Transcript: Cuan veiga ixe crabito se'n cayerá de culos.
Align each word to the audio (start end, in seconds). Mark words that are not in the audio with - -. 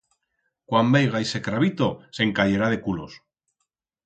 Cuan 0.71 0.87
veiga 0.95 1.21
ixe 1.25 1.41
crabito 1.49 1.91
se'n 2.19 2.33
cayerá 2.41 2.71
de 2.75 2.81
culos. 2.89 3.21